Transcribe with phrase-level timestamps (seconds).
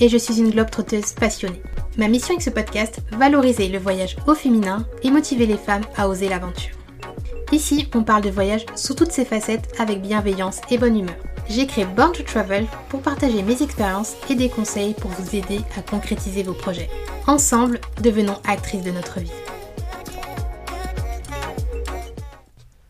[0.00, 1.62] Et je suis une globe trotteuse passionnée.
[1.96, 6.10] Ma mission avec ce podcast, valoriser le voyage au féminin et motiver les femmes à
[6.10, 6.76] oser l'aventure.
[7.52, 11.16] Ici, on parle de voyage sous toutes ses facettes avec bienveillance et bonne humeur.
[11.48, 15.60] J'ai créé Born to Travel pour partager mes expériences et des conseils pour vous aider
[15.78, 16.90] à concrétiser vos projets.
[17.26, 19.32] Ensemble, devenons actrices de notre vie.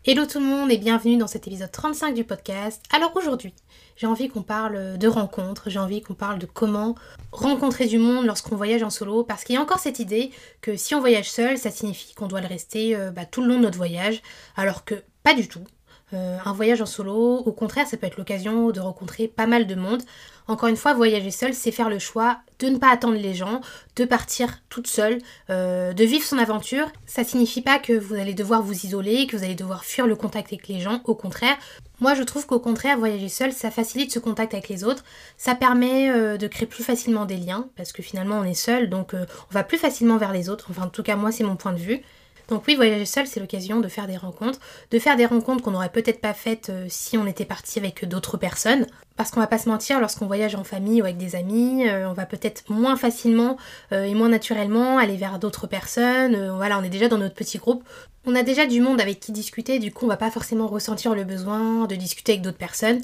[0.05, 2.81] Hello tout le monde et bienvenue dans cet épisode 35 du podcast.
[2.93, 3.55] Alors aujourd'hui,
[3.97, 6.95] j'ai envie qu'on parle de rencontres, j'ai envie qu'on parle de comment
[7.33, 10.77] rencontrer du monde lorsqu'on voyage en solo, parce qu'il y a encore cette idée que
[10.77, 13.57] si on voyage seul, ça signifie qu'on doit le rester euh, bah, tout le long
[13.57, 14.23] de notre voyage,
[14.57, 15.65] alors que pas du tout.
[16.13, 19.67] Euh, un voyage en solo, au contraire, ça peut être l'occasion de rencontrer pas mal
[19.67, 20.03] de monde.
[20.49, 23.61] Encore une fois, voyager seul, c'est faire le choix de ne pas attendre les gens,
[23.97, 25.19] de partir toute seule,
[25.51, 26.91] euh, de vivre son aventure.
[27.07, 30.17] Ça signifie pas que vous allez devoir vous isoler, que vous allez devoir fuir le
[30.17, 31.01] contact avec les gens.
[31.05, 31.57] Au contraire,
[32.01, 35.05] moi je trouve qu'au contraire, voyager seul, ça facilite ce contact avec les autres.
[35.37, 38.89] Ça permet euh, de créer plus facilement des liens, parce que finalement on est seul,
[38.89, 40.69] donc on va plus facilement vers les autres.
[40.71, 42.03] Enfin, en tout cas, moi, c'est mon point de vue.
[42.49, 45.73] Donc oui, voyager seul, c'est l'occasion de faire des rencontres, de faire des rencontres qu'on
[45.73, 48.87] n'aurait peut-être pas faites euh, si on était parti avec d'autres personnes.
[49.17, 52.09] Parce qu'on va pas se mentir, lorsqu'on voyage en famille ou avec des amis, euh,
[52.09, 53.57] on va peut-être moins facilement
[53.93, 56.51] euh, et moins naturellement aller vers d'autres personnes.
[56.55, 57.83] voilà, on est déjà dans notre petit groupe.
[58.27, 61.15] On a déjà du monde avec qui discuter, du coup on va pas forcément ressentir
[61.15, 63.01] le besoin de discuter avec d'autres personnes.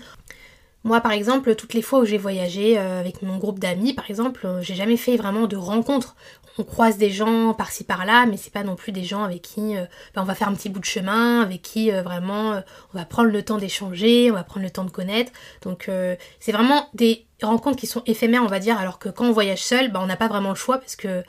[0.84, 4.48] Moi, par exemple, toutes les fois où j'ai voyagé avec mon groupe d'amis, par exemple,
[4.62, 6.16] j'ai jamais fait vraiment de rencontres
[6.58, 9.77] on croise des gens par-ci par-là, mais c'est pas non plus des gens avec qui
[9.77, 12.61] euh, ben, on va faire un petit bout de chemin, avec qui euh, vraiment euh,
[12.92, 15.33] on va prendre le temps d'échanger, on va prendre le temps de connaître.
[15.62, 15.91] Donc
[16.41, 19.62] c'est vraiment des rencontres qui sont éphémères, on va dire, alors que quand on voyage
[19.62, 21.22] seul, ben, on n'a pas vraiment le choix parce que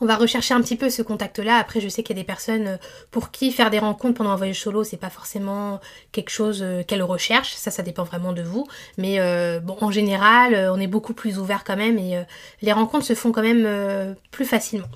[0.00, 1.56] on va rechercher un petit peu ce contact-là.
[1.56, 2.76] Après, je sais qu'il y a des personnes euh,
[3.10, 5.80] pour qui faire des rencontres pendant un voyage solo, c'est pas forcément
[6.12, 7.54] quelque chose euh, qu'elles recherchent.
[7.54, 8.66] Ça, ça dépend vraiment de vous.
[8.96, 12.22] Mais euh, bon, en général, on est beaucoup plus ouvert quand même et
[12.62, 14.86] les rencontres se font quand même plus facilement.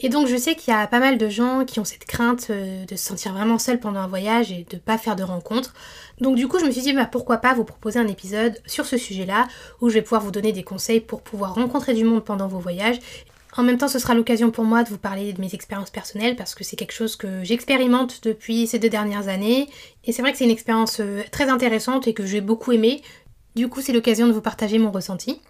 [0.00, 2.50] Et donc je sais qu'il y a pas mal de gens qui ont cette crainte
[2.50, 5.72] de se sentir vraiment seul pendant un voyage et de pas faire de rencontres.
[6.20, 8.86] Donc du coup je me suis dit bah, pourquoi pas vous proposer un épisode sur
[8.86, 9.46] ce sujet-là
[9.80, 12.58] où je vais pouvoir vous donner des conseils pour pouvoir rencontrer du monde pendant vos
[12.58, 12.98] voyages
[13.56, 16.34] en même temps, ce sera l'occasion pour moi de vous parler de mes expériences personnelles
[16.34, 19.68] parce que c'est quelque chose que j'expérimente depuis ces deux dernières années.
[20.04, 23.02] Et c'est vrai que c'est une expérience euh, très intéressante et que j'ai beaucoup aimé.
[23.54, 25.40] Du coup, c'est l'occasion de vous partager mon ressenti.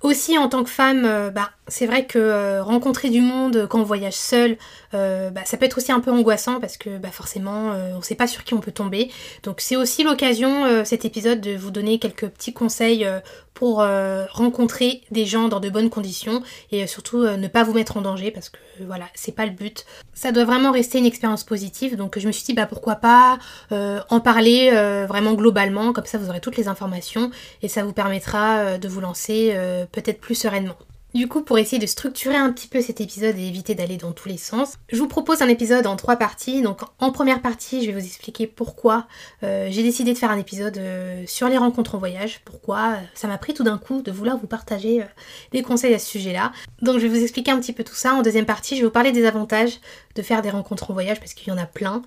[0.00, 3.80] Aussi, en tant que femme, euh, bah, c'est vrai que euh, rencontrer du monde quand
[3.80, 4.56] on voyage seul,
[4.92, 8.14] bah, ça peut être aussi un peu angoissant parce que bah, forcément, on ne sait
[8.14, 9.10] pas sur qui on peut tomber.
[9.42, 13.06] Donc c'est aussi l'occasion, cet épisode, de vous donner quelques petits conseils
[13.54, 17.64] pour euh, rencontrer des gens dans de bonnes conditions et euh, surtout euh, ne pas
[17.64, 19.84] vous mettre en danger parce que voilà, c'est pas le but.
[20.14, 23.38] Ça doit vraiment rester une expérience positive donc je me suis dit bah pourquoi pas
[23.70, 24.70] en parler
[25.06, 27.30] vraiment globalement comme ça vous aurez toutes les informations
[27.62, 29.54] et ça vous permettra de vous lancer
[29.92, 30.76] peut-être plus sereinement.
[31.14, 34.12] Du coup, pour essayer de structurer un petit peu cet épisode et éviter d'aller dans
[34.12, 36.62] tous les sens, je vous propose un épisode en trois parties.
[36.62, 39.06] Donc en première partie, je vais vous expliquer pourquoi
[39.42, 43.00] euh, j'ai décidé de faire un épisode euh, sur les rencontres en voyage, pourquoi euh,
[43.14, 45.04] ça m'a pris tout d'un coup de vouloir vous partager
[45.52, 46.50] des conseils à ce sujet-là.
[46.80, 48.14] Donc je vais vous expliquer un petit peu tout ça.
[48.14, 49.80] En deuxième partie, je vais vous parler des avantages
[50.14, 52.02] de faire des rencontres en voyage parce qu'il y en a plein.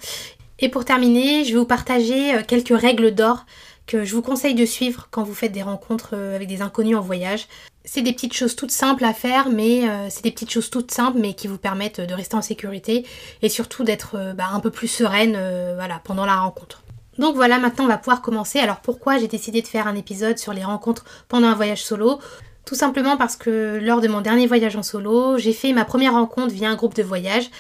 [0.58, 3.46] Et pour terminer, je vais vous partager quelques règles d'or
[3.88, 7.02] que je vous conseille de suivre quand vous faites des rencontres avec des inconnus en
[7.02, 7.48] voyage
[7.86, 10.92] c'est des petites choses toutes simples à faire, mais euh, c'est des petites choses toutes
[10.92, 13.06] simples, mais qui vous permettent de rester en sécurité
[13.42, 16.82] et surtout d'être euh, bah, un peu plus sereine euh, pendant la rencontre.
[17.18, 18.60] Donc voilà, maintenant on va pouvoir commencer.
[18.60, 22.20] Alors pourquoi j'ai décidé de faire un épisode sur les rencontres pendant un voyage solo?
[22.66, 26.14] Tout simplement parce que lors de mon dernier voyage en solo, j'ai fait ma première
[26.14, 27.52] rencontre via un groupe de voyage.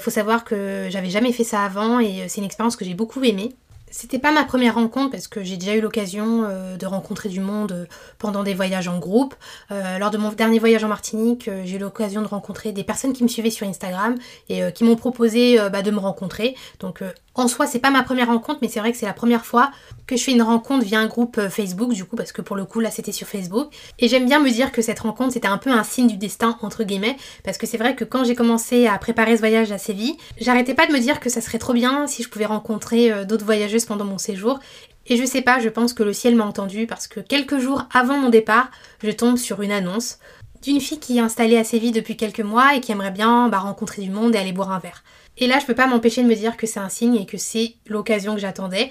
[0.00, 3.22] faut savoir que j'avais jamais fait ça avant et c'est une expérience que j'ai beaucoup
[3.22, 3.54] aimée.
[3.98, 7.40] C'était pas ma première rencontre parce que j'ai déjà eu l'occasion euh, de rencontrer du
[7.40, 7.86] monde euh,
[8.18, 9.34] pendant des voyages en groupe.
[9.70, 13.14] Euh, lors de mon dernier voyage en Martinique, j'ai eu l'occasion de rencontrer des personnes
[13.14, 14.14] qui me suivaient sur Instagram
[14.50, 16.56] et qui m'ont proposé bah, de me rencontrer.
[16.80, 17.02] Donc
[17.34, 19.70] en soi, c'est pas ma première rencontre, mais c'est vrai que c'est la première fois
[20.06, 22.64] que je fais une rencontre via un groupe Facebook, du coup, parce que pour le
[22.64, 23.68] coup, là, c'était sur Facebook.
[23.98, 26.56] Et j'aime bien me dire que cette rencontre, c'était un peu un signe du destin,
[26.62, 29.78] entre guillemets, parce que c'est vrai que quand j'ai commencé à préparer ce voyage à
[29.78, 33.24] Séville, j'arrêtais pas de me dire que ça serait trop bien si je pouvais rencontrer
[33.24, 34.60] d'autres voyageuses pendant mon séjour.
[35.06, 37.84] Et je sais pas, je pense que le ciel m'a entendu parce que quelques jours
[37.92, 38.70] avant mon départ,
[39.02, 40.18] je tombe sur une annonce
[40.62, 43.58] d'une fille qui est installée à Séville depuis quelques mois et qui aimerait bien bah,
[43.58, 45.04] rencontrer du monde et aller boire un verre.
[45.38, 47.36] Et là, je peux pas m'empêcher de me dire que c'est un signe et que
[47.36, 48.90] c'est l'occasion que j'attendais.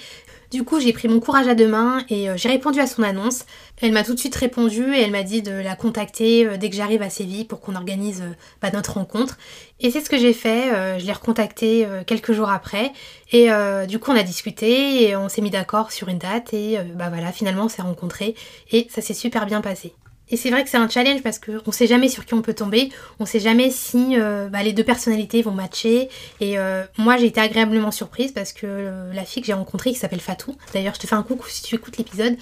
[0.52, 3.04] Du coup, j'ai pris mon courage à deux mains et euh, j'ai répondu à son
[3.04, 3.46] annonce.
[3.82, 6.70] Elle m'a tout de suite répondu et elle m'a dit de la contacter euh, dès
[6.70, 9.38] que j'arrive à Séville pour qu'on organise euh, bah, notre rencontre.
[9.80, 11.00] Et c'est ce que j'ai fait.
[11.00, 12.94] je l'ai recontactée quelques jours après
[13.34, 13.50] et
[13.90, 17.10] du coup, on a discuté et on s'est mis d'accord sur une date et bah
[17.10, 18.36] voilà, finalement, on s'est rencontrés
[18.72, 19.94] et ça s'est super bien passé.
[20.32, 22.42] Et c'est vrai que c'est un challenge parce qu'on ne sait jamais sur qui on
[22.42, 22.90] peut tomber,
[23.20, 26.10] on ne sait jamais si euh, bah, les deux personnalités vont matcher.
[26.40, 29.92] Et euh, moi j'ai été agréablement surprise parce que euh, la fille que j'ai rencontrée
[29.92, 32.38] qui s'appelle Fatou, d'ailleurs je te fais un coucou si tu écoutes l'épisode,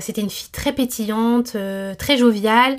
[0.00, 1.56] c'était une fille très pétillante,
[1.98, 2.78] très joviale.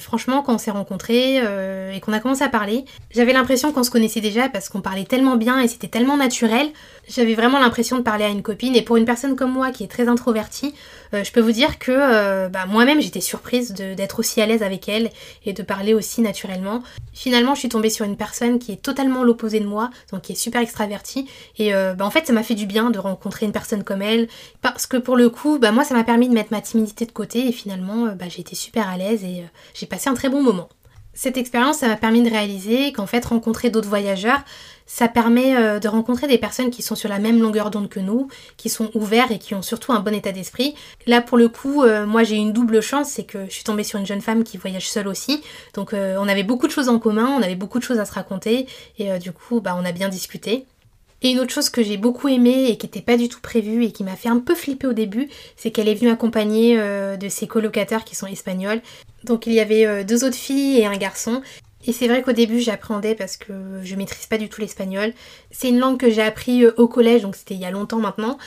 [0.00, 3.90] franchement quand on s'est rencontrés et qu'on a commencé à parler, j'avais l'impression qu'on se
[3.90, 6.68] connaissait déjà parce qu'on parlait tellement bien et c'était tellement naturel.
[7.08, 9.84] J'avais vraiment l'impression de parler à une copine et pour une personne comme moi qui
[9.84, 10.74] est très introvertie,
[11.12, 13.35] je peux vous dire que bah, moi-même j'étais sur
[13.72, 15.10] d'être aussi à l'aise avec elle
[15.44, 16.82] et de parler aussi naturellement.
[17.12, 20.32] Finalement, je suis tombée sur une personne qui est totalement l'opposé de moi, donc qui
[20.32, 21.28] est super extravertie.
[21.58, 24.02] Et euh, bah, en fait, ça m'a fait du bien de rencontrer une personne comme
[24.02, 24.28] elle,
[24.62, 27.12] parce que pour le coup, bah, moi, ça m'a permis de mettre ma timidité de
[27.12, 30.14] côté et finalement, euh, bah, j'ai été super à l'aise et euh, j'ai passé un
[30.14, 30.68] très bon moment.
[31.16, 34.40] Cette expérience, ça m'a permis de réaliser qu'en fait, rencontrer d'autres voyageurs,
[34.84, 38.00] ça permet euh, de rencontrer des personnes qui sont sur la même longueur d'onde que
[38.00, 38.28] nous,
[38.58, 40.74] qui sont ouverts et qui ont surtout un bon état d'esprit.
[41.06, 43.82] Là, pour le coup, euh, moi j'ai une double chance, c'est que je suis tombée
[43.82, 45.42] sur une jeune femme qui voyage seule aussi.
[45.72, 48.04] Donc euh, on avait beaucoup de choses en commun, on avait beaucoup de choses à
[48.04, 48.66] se raconter
[48.98, 50.66] et du coup, bah, on a bien discuté.
[51.26, 53.82] Et une autre chose que j'ai beaucoup aimé et qui n'était pas du tout prévue
[53.82, 57.28] et qui m'a fait un peu flipper au début, c'est qu'elle est venue accompagnée de
[57.28, 58.80] ses colocataires qui sont espagnols.
[59.24, 61.42] Donc il y avait deux autres filles et un garçon.
[61.84, 63.52] Et c'est vrai qu'au début j'appréhendais parce que
[63.84, 65.12] je maîtrise pas du tout l'espagnol.
[65.50, 67.98] C'est une langue que j'ai appris euh, au collège, donc c'était il y a longtemps
[67.98, 68.38] maintenant.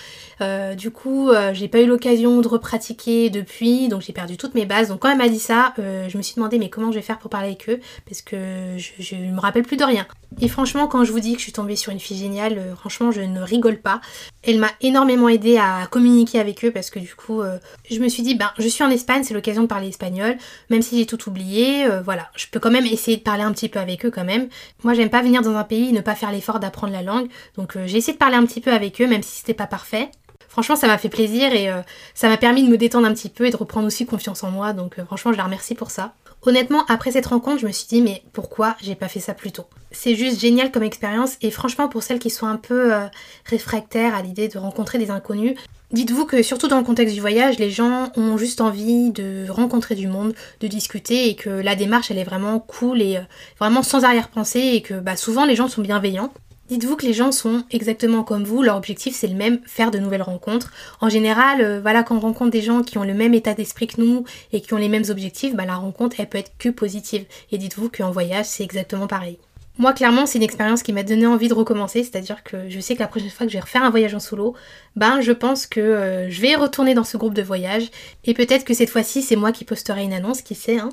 [0.42, 4.56] Euh, du coup, euh, j'ai pas eu l'occasion de repratiquer depuis, donc j'ai perdu toutes
[4.56, 4.90] mes bases.
[4.90, 7.20] Donc quand elle m'a dit ça, je me suis demandé mais comment je vais faire
[7.20, 7.80] pour parler avec eux?
[8.06, 10.08] Parce que je, je me rappelle plus de rien.
[10.42, 13.12] Et franchement, quand je vous dis que je suis tombée sur une fille géniale, franchement,
[13.12, 14.02] je ne rigole pas.
[14.44, 17.42] Elle m'a énormément aidé à communiquer avec eux parce que du coup,
[17.90, 20.38] je me suis dit, ben, je suis en Espagne, c'est l'occasion de parler espagnol,
[20.70, 23.70] même si j'ai tout oublié, voilà, je peux quand même essayer de parler un petit
[23.70, 24.50] peu avec eux quand même.
[24.84, 27.30] Moi, j'aime pas venir dans un pays et ne pas faire l'effort d'apprendre la langue,
[27.56, 30.10] donc j'ai essayé de parler un petit peu avec eux, même si c'était pas parfait.
[30.50, 31.82] Franchement, ça m'a fait plaisir et euh,
[32.16, 34.50] ça m'a permis de me détendre un petit peu et de reprendre aussi confiance en
[34.50, 34.74] moi.
[34.74, 36.16] Donc euh, franchement, je la remercie pour ça.
[36.42, 39.52] Honnêtement, après cette rencontre, je me suis dit mais pourquoi j'ai pas fait ça plus
[39.52, 39.66] tôt?
[39.92, 43.06] C'est juste génial comme expérience et franchement pour celles qui sont un peu euh,
[43.46, 45.56] réfractaires à l'idée de rencontrer des inconnus,
[45.92, 49.96] Dites-vous que surtout dans le contexte du voyage, les gens ont juste envie de rencontrer
[49.96, 53.20] du monde, de discuter et que la démarche elle est vraiment cool et
[53.60, 56.32] vraiment sans arrière-pensée et que bah, souvent les gens sont bienveillants.
[56.70, 59.98] Dites-vous que les gens sont exactement comme vous, leur objectif c'est le même, faire de
[59.98, 60.72] nouvelles rencontres.
[61.02, 63.88] En général, euh, voilà, quand on rencontre des gens qui ont le même état d'esprit
[63.88, 66.70] que nous et qui ont les mêmes objectifs, bah, la rencontre elle peut être que
[66.70, 67.26] positive.
[67.52, 69.40] Et dites-vous qu'en voyage c'est exactement pareil.
[69.80, 72.96] Moi, clairement, c'est une expérience qui m'a donné envie de recommencer, c'est-à-dire que je sais
[72.96, 74.54] que la prochaine fois que je vais refaire un voyage en solo,
[74.98, 77.90] ben je pense que euh, je vais retourner dans ce groupe de voyage
[78.26, 80.90] et peut-être que cette fois-ci c'est moi qui posterai une annonce, qui sait, hein.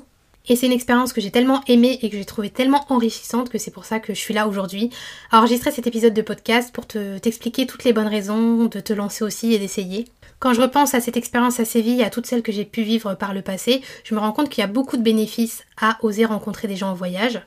[0.47, 3.57] Et c'est une expérience que j'ai tellement aimée et que j'ai trouvée tellement enrichissante que
[3.57, 4.89] c'est pour ça que je suis là aujourd'hui
[5.31, 8.93] à enregistrer cet épisode de podcast pour te t'expliquer toutes les bonnes raisons de te
[8.93, 10.05] lancer aussi et d'essayer.
[10.39, 12.83] Quand je repense à cette expérience à Séville et à toutes celles que j'ai pu
[12.83, 15.97] vivre par le passé, je me rends compte qu'il y a beaucoup de bénéfices à
[16.03, 17.41] oser rencontrer des gens en voyage.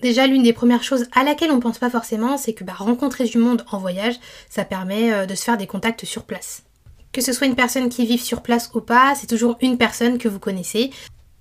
[0.00, 3.24] Déjà, l'une des premières choses à laquelle on pense pas forcément, c'est que bah, rencontrer
[3.24, 4.14] du monde en voyage,
[4.48, 6.62] ça permet euh, de se faire des contacts sur place.
[7.12, 10.18] Que ce soit une personne qui vive sur place ou pas, c'est toujours une personne
[10.18, 10.90] que vous connaissez.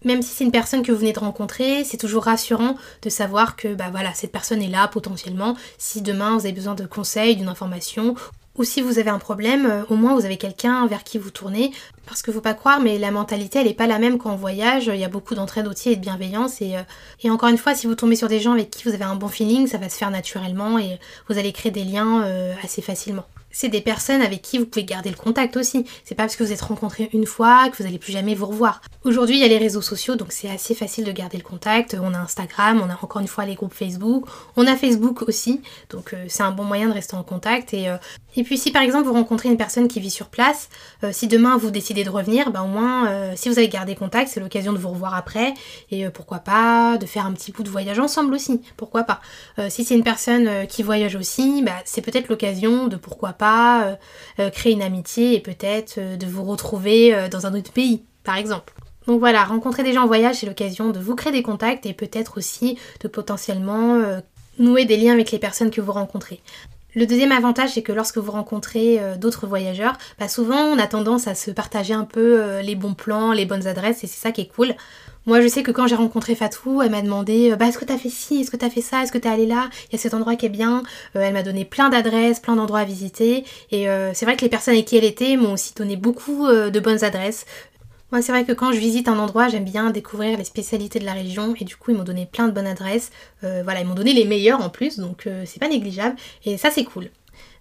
[0.06, 3.56] Même si c'est une personne que vous venez de rencontrer, c'est toujours rassurant de savoir
[3.56, 7.36] que bah voilà, cette personne est là potentiellement si demain vous avez besoin de conseils,
[7.36, 8.16] d'une information
[8.58, 11.32] ou si vous avez un problème, euh, au moins vous avez quelqu'un vers qui vous
[11.32, 11.72] tournez.
[12.06, 14.90] Parce que faut pas croire, mais la mentalité elle est pas la même qu'en voyage.
[14.94, 16.62] Il y a beaucoup d'entraide aussi et de bienveillance.
[16.62, 16.82] Et, euh,
[17.24, 19.16] et, encore une fois, si vous tombez sur des gens avec qui vous avez un
[19.16, 21.00] bon feeling, ça va se faire naturellement et
[21.30, 23.26] vous allez créer des liens euh, assez facilement
[23.58, 25.84] c'est des personnes avec qui vous pouvez garder le contact aussi.
[26.06, 28.46] C'est pas parce que vous êtes rencontrés une fois que vous allez plus jamais vous
[28.46, 28.82] revoir.
[29.04, 31.98] Aujourd'hui, il y a les réseaux sociaux, donc c'est assez facile de garder le contact.
[32.00, 34.26] On a Instagram, on a encore une fois les groupes Facebook,
[34.58, 37.74] on a Facebook aussi, donc euh, c'est un bon moyen de rester en contact.
[37.74, 37.98] Et, euh,
[38.36, 40.70] et puis si par exemple vous rencontrez une personne qui vit sur place,
[41.04, 44.30] euh, si demain vous décidez de revenir, ben au moins si vous avez gardé contact,
[44.32, 45.56] c'est l'occasion de vous revoir après
[45.90, 49.22] et pourquoi pas de faire un petit bout de voyage ensemble aussi, pourquoi pas.
[49.70, 53.96] si c'est une personne qui voyage aussi, bah, c'est peut-être l'occasion de pourquoi pas euh,
[54.40, 58.38] euh, créer une amitié et peut-être euh, de vous retrouver dans un autre pays, par
[58.38, 58.74] exemple.
[59.08, 61.94] Donc voilà, rencontrer des gens en voyage, c'est l'occasion de vous créer des contacts et
[61.94, 64.02] peut-être aussi de potentiellement
[64.60, 66.42] nouer des liens avec les personnes que vous rencontrez.
[66.94, 71.28] Le deuxième avantage, c'est que lorsque vous rencontrez d'autres voyageurs, bah souvent on a tendance
[71.28, 74.42] à se partager un peu les bons plans, les bonnes adresses, et c'est ça qui
[74.42, 74.76] est cool.
[75.28, 77.84] Moi, je sais que quand j'ai rencontré Fatou, elle m'a demandé euh, bah, est-ce que
[77.84, 79.96] t'as fait ci, est-ce que t'as fait ça, est-ce que t'es allé là, il y
[79.96, 80.84] a cet endroit qui est bien.
[81.18, 83.44] Euh, elle m'a donné plein d'adresses, plein d'endroits à visiter.
[83.72, 86.48] Et euh, c'est vrai que les personnes avec qui elle était m'ont aussi donné beaucoup
[86.48, 87.46] de bonnes adresses.
[88.14, 91.06] Moi, c'est vrai que quand je visite un endroit, j'aime bien découvrir les spécialités de
[91.06, 93.12] la région et du coup, ils m'ont donné plein de bonnes adresses.
[93.42, 96.16] voilà, ils m'ont donné les meilleures en plus, donc c'est pas négligeable
[96.46, 97.10] et ça, c'est cool.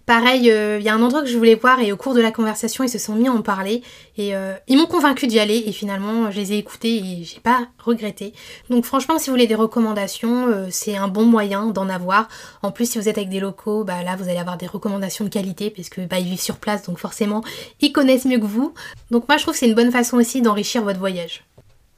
[0.07, 2.21] Pareil, il euh, y a un endroit que je voulais voir et au cours de
[2.21, 3.83] la conversation, ils se sont mis à en parler
[4.17, 7.41] et euh, ils m'ont convaincu d'y aller et finalement, je les ai écoutés et j'ai
[7.41, 8.31] pas regretté.
[8.69, 12.29] Donc franchement, si vous voulez des recommandations, euh, c'est un bon moyen d'en avoir.
[12.63, 15.25] En plus, si vous êtes avec des locaux, bah là, vous allez avoir des recommandations
[15.25, 17.43] de qualité parce que bah, ils vivent sur place, donc forcément,
[17.81, 18.73] ils connaissent mieux que vous.
[19.11, 21.43] Donc moi, je trouve que c'est une bonne façon aussi d'enrichir votre voyage.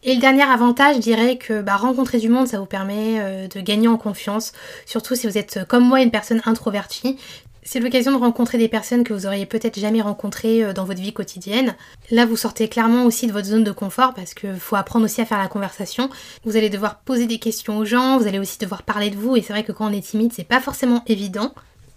[0.01, 3.59] Et le dernier avantage, je dirais que bah, rencontrer du monde, ça vous permet de
[3.59, 4.53] gagner en confiance,
[4.85, 7.17] surtout si vous êtes comme moi une personne introvertie.
[7.63, 11.01] C'est l'occasion de rencontrer des personnes que vous auriez peut-être jamais rencontrées euh, dans votre
[11.01, 11.75] vie quotidienne.
[12.11, 15.21] Là, vous sortez clairement aussi de votre zone de confort parce qu'il faut apprendre aussi
[15.21, 16.09] à faire la conversation.
[16.45, 19.35] Vous allez devoir poser des questions aux gens, vous allez aussi devoir parler de vous
[19.35, 21.53] et c'est vrai que quand on est timide, c'est pas forcément évident.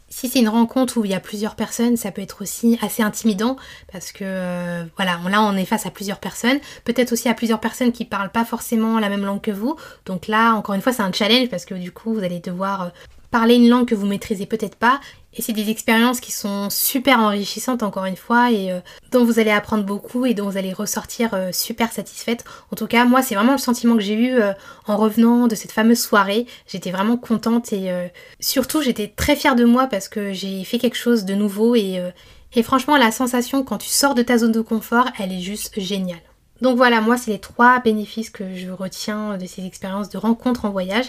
[0.09, 3.03] Si c'est une rencontre où il y a plusieurs personnes, ça peut être aussi assez
[3.03, 3.57] intimidant
[3.91, 7.61] parce que euh, voilà, là on est face à plusieurs personnes, peut-être aussi à plusieurs
[7.61, 9.75] personnes qui parlent pas forcément la même langue que vous.
[10.05, 12.83] Donc là, encore une fois, c'est un challenge parce que du coup, vous allez devoir
[12.83, 12.89] euh,
[13.31, 15.01] parler une langue que vous maîtrisez peut-être pas.
[15.35, 19.39] Et c'est des expériences qui sont super enrichissantes encore une fois et euh, dont vous
[19.39, 22.45] allez apprendre beaucoup et dont vous allez ressortir euh, super satisfaite.
[22.71, 24.53] En tout cas, moi, c'est vraiment le sentiment que j'ai eu euh,
[24.87, 26.47] en revenant de cette fameuse soirée.
[26.67, 27.91] J'étais vraiment contente et
[28.41, 32.01] surtout, j'étais très fière de moi parce que j'ai fait quelque chose de nouveau et,
[32.55, 35.81] et franchement, la sensation quand tu sors de ta zone de confort, elle est juste
[35.81, 36.21] géniale.
[36.63, 40.65] Donc voilà, moi, c'est les trois bénéfices que je retiens de ces expériences de rencontres
[40.65, 41.07] en voyage.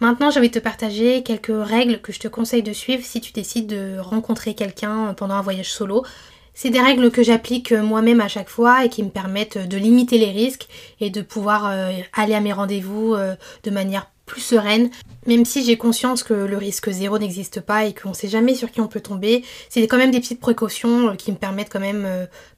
[0.00, 3.20] Maintenant, j'ai envie de te partager quelques règles que je te conseille de suivre si
[3.20, 6.06] tu décides de rencontrer quelqu'un pendant un voyage solo.
[6.54, 10.16] C'est des règles que j'applique moi-même à chaque fois et qui me permettent de limiter
[10.16, 10.68] les risques
[11.00, 14.90] et de pouvoir euh, aller à mes rendez-vous euh, de manière plus sereine,
[15.26, 18.54] même si j'ai conscience que le risque zéro n'existe pas et qu'on ne sait jamais
[18.54, 19.44] sur qui on peut tomber.
[19.68, 22.06] C'est quand même des petites précautions euh, qui me permettent quand même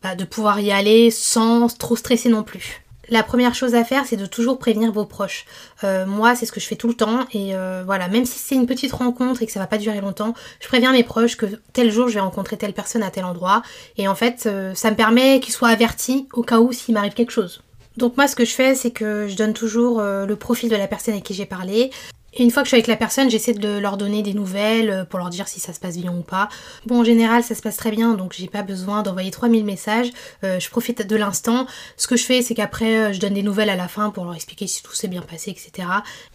[0.02, 4.06] bah, de pouvoir y aller sans trop stresser non plus la première chose à faire,
[4.06, 5.44] c'est de toujours prévenir vos proches.
[5.84, 7.26] Euh, moi, c'est ce que je fais tout le temps.
[7.32, 10.00] Et euh, voilà, même si c'est une petite rencontre et que ça va pas durer
[10.00, 13.24] longtemps, je préviens mes proches que tel jour je vais rencontrer telle personne à tel
[13.24, 13.62] endroit.
[13.96, 17.14] Et en fait, euh, ça me permet qu'ils soient avertis au cas où s'il m'arrive
[17.14, 17.62] quelque chose.
[17.96, 20.86] Donc moi, ce que je fais, c'est que je donne toujours le profil de la
[20.86, 21.90] personne avec qui j'ai parlé.
[22.32, 24.90] Et une fois que je suis avec la personne, j'essaie de leur donner des nouvelles
[24.90, 26.48] euh, pour leur dire si ça se passe bien ou pas.
[26.86, 30.10] Bon, en général, ça se passe très bien, donc j'ai pas besoin d'envoyer 3000 messages.
[30.44, 31.66] Euh, je profite de l'instant.
[31.96, 34.24] Ce que je fais, c'est qu'après, euh, je donne des nouvelles à la fin pour
[34.24, 35.88] leur expliquer si tout s'est bien passé, etc.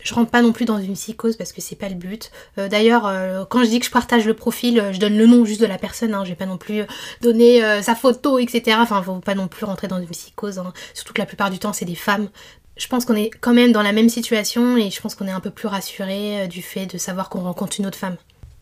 [0.03, 2.31] Je rentre pas non plus dans une psychose parce que c'est pas le but.
[2.57, 3.11] D'ailleurs,
[3.49, 5.77] quand je dis que je partage le profil, je donne le nom juste de la
[5.77, 6.13] personne.
[6.13, 6.23] Hein.
[6.23, 6.83] Je vais pas non plus
[7.21, 8.77] donner sa photo, etc.
[8.79, 10.59] Enfin, faut pas non plus rentrer dans une psychose.
[10.59, 10.73] Hein.
[10.93, 12.29] Surtout que la plupart du temps, c'est des femmes
[12.77, 15.31] je pense qu'on est quand même dans la même situation et je pense qu'on est
[15.31, 18.17] un peu plus rassuré euh, du fait de savoir qu'on rencontre une autre femme.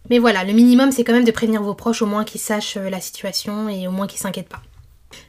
[0.09, 2.77] Mais voilà, le minimum c'est quand même de prévenir vos proches au moins qu'ils sachent
[2.77, 4.61] euh, la situation et au moins qu'ils s'inquiètent pas.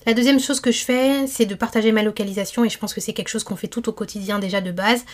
[0.06, 3.00] La deuxième chose que je fais, c'est de partager ma localisation et je pense que
[3.00, 5.04] c'est quelque chose qu'on fait tout au quotidien déjà de base.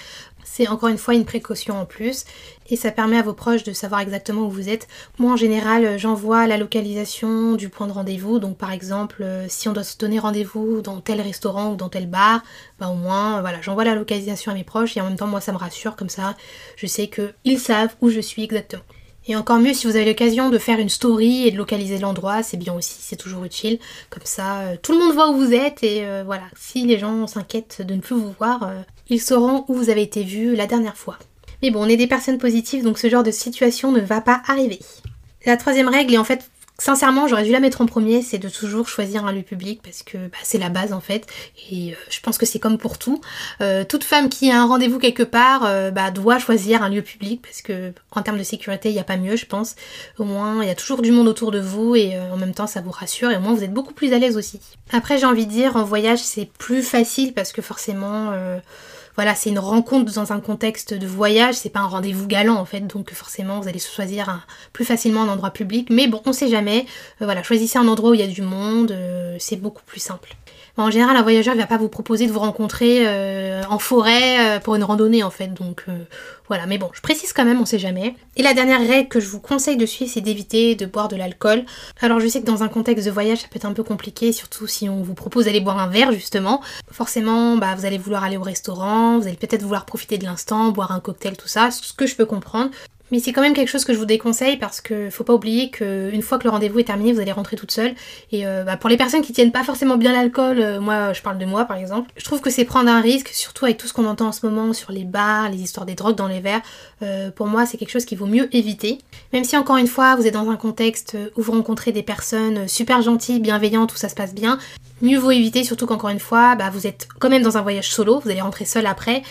[0.45, 2.25] C'est encore une fois une précaution en plus
[2.69, 4.89] et ça permet à vos proches de savoir exactement où vous êtes.
[5.19, 8.39] Moi en général, j'envoie la localisation du point de rendez-vous.
[8.39, 11.89] Donc par exemple, euh, si on doit se donner rendez-vous dans tel restaurant ou dans
[11.89, 12.43] tel bar,
[12.79, 15.41] bah au moins voilà, j'envoie la localisation à mes proches et en même temps moi
[15.41, 16.37] ça me rassure comme ça,
[16.77, 18.83] je sais qu'ils savent où je suis exactement.
[19.27, 22.43] Et encore mieux si vous avez l'occasion de faire une story et de localiser l'endroit,
[22.43, 23.79] c'est bien aussi, c'est toujours utile.
[24.09, 26.99] Comme ça, euh, tout le monde voit où vous êtes et euh, voilà, si les
[26.99, 30.57] gens s'inquiètent de ne plus vous voir, euh, ils sauront où vous avez été vu
[30.57, 31.19] la dernière fois.
[31.63, 34.43] Mais bon, on est des personnes positives, donc ce genre de situation ne va pas
[34.47, 34.79] arriver.
[35.45, 38.49] La troisième règle est en fait Sincèrement, j'aurais dû la mettre en premier, c'est de
[38.49, 41.27] toujours choisir un lieu public parce que bah, c'est la base en fait.
[41.71, 43.21] Et euh, je pense que c'est comme pour tout.
[43.61, 47.03] Euh, toute femme qui a un rendez-vous quelque part euh, bah, doit choisir un lieu
[47.03, 49.77] public parce que en termes de sécurité, il n'y a pas mieux, je pense.
[50.19, 52.67] Au moins, il y a toujours du monde autour de vous et en même temps,
[52.67, 54.59] ça vous rassure et au moins vous êtes beaucoup plus à l'aise aussi.
[54.91, 58.33] Après, j'ai envie de dire, en voyage, c'est plus facile parce que forcément
[59.17, 62.65] voilà, c'est une rencontre dans un contexte de voyage, c'est pas un rendez-vous galant en
[62.65, 65.89] fait, donc forcément vous allez choisir plus facilement un endroit public.
[65.91, 66.87] Mais bon, on sait jamais.
[67.21, 70.01] Euh, voilà, choisissez un endroit où il y a du monde, euh, c'est beaucoup plus
[70.01, 70.37] simple.
[70.81, 74.57] En général, un voyageur ne va pas vous proposer de vous rencontrer euh, en forêt
[74.57, 75.49] euh, pour une randonnée en fait.
[75.49, 75.93] Donc euh,
[76.49, 78.17] voilà, mais bon, je précise quand même, on sait jamais.
[78.37, 81.17] Et la dernière règle que je vous conseille de suivre, c'est d'éviter de boire de
[81.17, 81.65] l'alcool.
[82.01, 84.33] Alors je sais que dans un contexte de voyage, ça peut être un peu compliqué,
[84.33, 86.63] surtout si on vous propose d'aller boire un verre justement.
[86.91, 90.71] Forcément, bah, vous allez vouloir aller au restaurant, vous allez peut-être vouloir profiter de l'instant,
[90.71, 92.71] boire un cocktail, tout ça, ce que je peux comprendre.
[93.11, 95.71] Mais c'est quand même quelque chose que je vous déconseille parce que faut pas oublier
[95.71, 97.95] qu'une fois que le rendez-vous est terminé, vous allez rentrer toute seule.
[98.33, 101.23] Et euh, bah, pour les personnes qui tiennent pas forcément bien l'alcool, euh, moi je
[101.23, 103.87] parle de moi par exemple, je trouve que c'est prendre un risque, surtout avec tout
[103.87, 106.41] ce qu'on entend en ce moment sur les bars, les histoires des drogues dans les
[106.41, 106.63] verres.
[107.03, 108.99] Euh, pour moi, c'est quelque chose qu'il vaut mieux éviter.
[109.33, 112.69] Même si encore une fois, vous êtes dans un contexte où vous rencontrez des personnes
[112.69, 114.59] super gentilles, bienveillantes, où ça se passe bien,
[115.03, 117.91] mieux vaut éviter, surtout qu'encore une fois, bah, vous êtes quand même dans un voyage
[117.91, 119.23] solo, vous allez rentrer seul après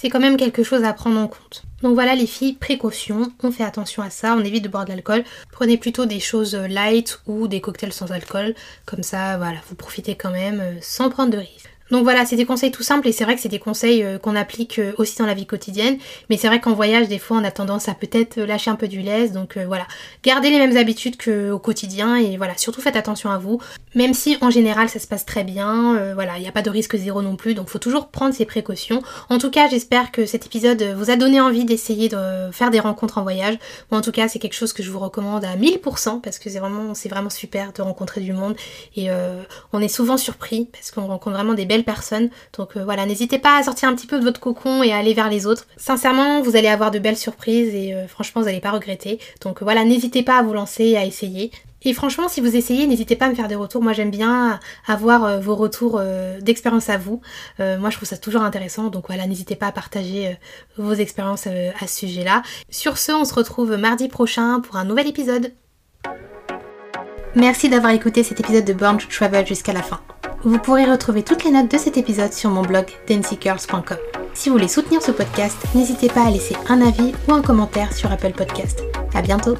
[0.00, 1.64] c'est quand même quelque chose à prendre en compte.
[1.82, 4.90] Donc voilà les filles, précaution, on fait attention à ça, on évite de boire de
[4.90, 5.24] l'alcool.
[5.50, 8.54] Prenez plutôt des choses light ou des cocktails sans alcool,
[8.86, 11.68] comme ça voilà, vous profitez quand même euh, sans prendre de risques.
[11.90, 14.18] Donc voilà, c'est des conseils tout simples et c'est vrai que c'est des conseils euh,
[14.18, 15.98] qu'on applique euh, aussi dans la vie quotidienne.
[16.28, 18.88] Mais c'est vrai qu'en voyage, des fois, on a tendance à peut-être lâcher un peu
[18.88, 19.32] du lest.
[19.32, 19.86] Donc euh, voilà,
[20.22, 23.60] gardez les mêmes habitudes qu'au quotidien et voilà, surtout faites attention à vous.
[23.94, 26.70] Même si en général ça se passe très bien, voilà, il n'y a pas de
[26.70, 27.54] risque zéro non plus.
[27.54, 29.02] Donc faut toujours prendre ses précautions.
[29.30, 32.80] En tout cas, j'espère que cet épisode vous a donné envie d'essayer de faire des
[32.80, 33.56] rencontres en voyage.
[33.90, 36.58] en tout cas, c'est quelque chose que je vous recommande à 1000% parce que c'est
[36.58, 38.54] vraiment, c'est vraiment super de rencontrer du monde
[38.96, 39.08] et
[39.72, 42.30] on est souvent surpris parce qu'on rencontre vraiment des belles personnes.
[42.56, 44.98] Donc euh, voilà, n'hésitez pas à sortir un petit peu de votre cocon et à
[44.98, 45.66] aller vers les autres.
[45.76, 49.18] Sincèrement, vous allez avoir de belles surprises et euh, franchement, vous n'allez pas regretter.
[49.42, 51.50] Donc voilà, n'hésitez pas à vous lancer et à essayer.
[51.82, 53.82] Et franchement, si vous essayez, n'hésitez pas à me faire des retours.
[53.82, 56.00] Moi, j'aime bien avoir euh, vos retours
[56.40, 57.20] d'expérience à vous.
[57.58, 58.88] moi, je trouve ça toujours intéressant.
[58.88, 60.36] Donc voilà, n'hésitez pas à partager
[60.76, 62.42] vos expériences à ce sujet-là.
[62.68, 65.52] Sur ce, on se retrouve mardi prochain pour un nouvel épisode.
[67.34, 70.00] Merci d'avoir écouté cet épisode de Born to Travel jusqu'à la fin.
[70.44, 73.98] Vous pourrez retrouver toutes les notes de cet épisode sur mon blog dancygirls.com.
[74.34, 77.92] Si vous voulez soutenir ce podcast, n'hésitez pas à laisser un avis ou un commentaire
[77.92, 78.84] sur Apple Podcast.
[79.14, 79.56] À bientôt!